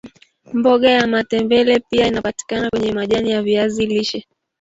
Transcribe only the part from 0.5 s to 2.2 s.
mboga ya matembele pia